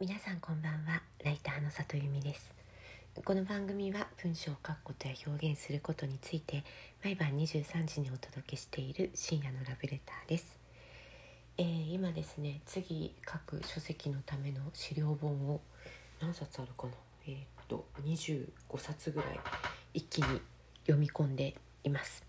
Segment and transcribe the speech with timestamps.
[0.00, 1.02] 皆さんこんばんは。
[1.24, 2.54] ライターの里由美です。
[3.24, 6.62] この番組は文章を書くことや表現することについて
[7.02, 10.56] 毎晩23時にお届けしている深夜のラブレターです、
[11.56, 15.60] えー、今ですね次書く書籍のための資料本を
[16.20, 16.92] 何冊あるかな？
[17.26, 19.40] えー、っと25冊ぐらい
[19.94, 20.40] 一気に
[20.82, 22.22] 読み込んでいます、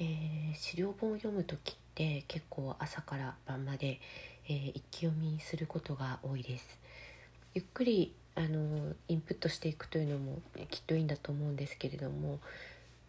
[0.00, 4.00] えー、資料本を読む時って結構朝から晩まで
[4.48, 6.78] えー、一気読みすることが多いです。
[7.54, 12.38] ゆっくりあのインプットしていくというのもきっといいんだと思うんですけれども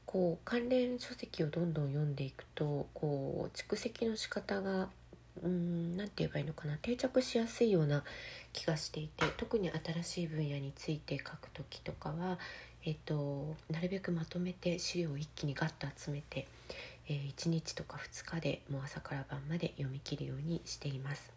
[0.06, 4.90] こう関連書籍をどんどん読んでいくとこう蓄積の仕方が
[5.44, 8.04] うん何て言えばいいのかな定着しやすいような
[8.54, 12.38] 気がしていて特に新しい分野について書く時とかは、
[12.86, 16.48] えっと、なるべくまとめて資料を一気にガッと集めて
[17.10, 21.32] えー、1日とか2日でもう朝から晩まで読み切るようにしています。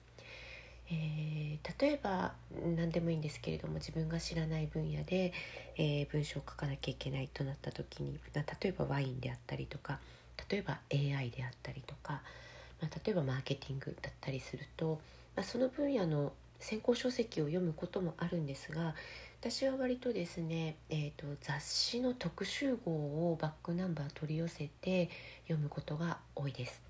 [0.91, 2.35] えー、例えば
[2.77, 5.33] 何でもいいんですけれども自分が知らない分野で、
[5.79, 9.99] えー、文章を書かなきゃいけないとなった時に、例えばワインであったりとか
[10.51, 12.21] 例えば AI であったりとか、
[12.83, 15.01] まあ、例えばマーケティングだったりすると、
[15.37, 18.95] まあ、その分野の先行書籍を読むこともあるんですが
[19.41, 25.11] 私は割とですね、えーと、雑誌の特集号をバックナンバー取り寄せて
[25.49, 26.81] 読むことが多いです。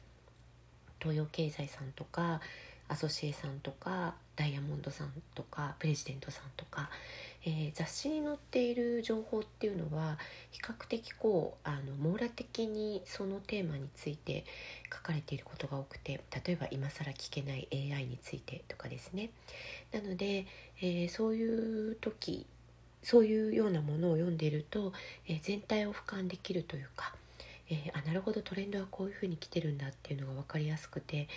[1.01, 2.43] 東洋経済さんとか
[2.89, 6.91] アソシエさんとかダイヤモンドさんとかプレジデントさんとか、
[7.45, 10.19] えー、雑誌に載っている情報っていうのは
[10.51, 14.45] 比較的こうあの網羅的にそのテーマについて
[14.93, 19.31] 書かれていることが多くて例えば今更聞けない AI についてとかですね。
[19.93, 20.47] なので、
[20.81, 22.47] えー、そういう時
[23.03, 24.93] そういうようなものを読んでいると、
[25.27, 27.15] えー、全体を俯瞰できるというか、
[27.69, 31.29] えー、あなるほどトレンドはこういうふうに来てるんだっていうのが分かりやすくて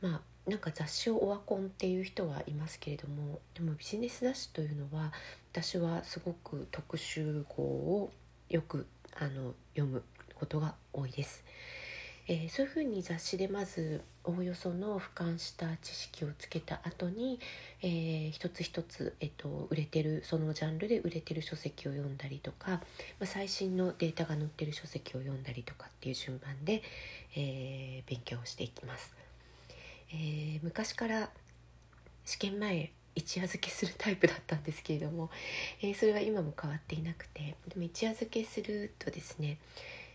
[0.00, 5.12] まあなんか雑誌をオワコンっていう人はいますけれどもでもビジネス雑誌というのは
[5.52, 8.10] 私はすごく特集号を
[8.48, 8.86] よく
[9.18, 10.02] あの読む
[10.34, 11.44] ことが多いです。
[12.30, 17.40] えー、そういうふうに雑誌でまずおおよその俯瞰した知識をつけた後に、
[17.80, 22.80] えー、一つ一つ、えっと、売れてるそのジャンルで売れてる書籍を読んだりとか、ま
[23.22, 26.82] あ、最新のデータが載ってる書籍を読んだりとかっていう順番で、
[27.34, 29.14] えー、勉強していきます。
[30.10, 31.30] えー、昔から
[32.24, 35.30] 試験前一夜漬けするタイプだったんですけれども、
[35.82, 39.58] えー、それは今も変わっていなくてでも一夜漬けするとですね、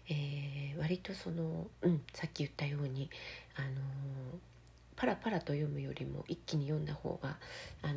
[0.10, 3.10] えー、割とその、うん、さっき言ったように、
[3.56, 3.68] あの
[4.96, 7.38] パラパラと読むよりも一気に読んだ方が、
[7.82, 7.94] あの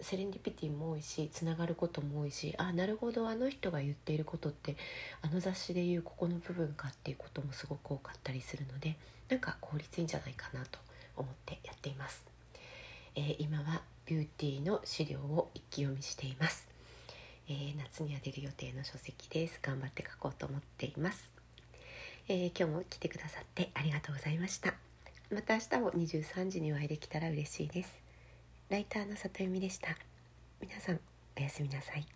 [0.00, 4.76] セレンディピティも多いしつながることも多いしあなるほどあの人が言っていることって
[5.22, 8.96] あの雑誌でいうここの部分かっていうこともすごく多かったりするので
[9.28, 10.78] なんか効率いいんじゃないかなと
[11.16, 12.24] 思ってやっています、
[13.14, 16.68] えー、今はビューティーの資料を一気読みしています、
[17.48, 19.58] えー、夏には出る予定の書籍です。
[19.60, 21.28] 頑張って書こうと思っています、
[22.28, 24.74] えー、今日も来てくださってありがとうございました。
[25.32, 28.05] また明日も23時にお会いできたら嬉しいです。
[28.68, 29.96] ライターの里由美でした。
[30.60, 30.98] 皆さん
[31.38, 32.15] おやすみなさい。